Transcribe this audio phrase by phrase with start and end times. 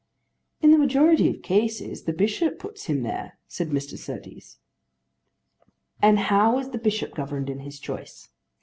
[0.63, 3.99] "In the majority of cases the bishop puts him there," said Mr.
[3.99, 4.57] Surtees.
[6.01, 8.29] "And how is the bishop governed in his choice?